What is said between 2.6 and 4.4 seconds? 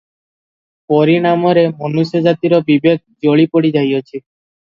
ବିବେକ ଜଳିପୋଡ଼ି ଯାଇଅଛି।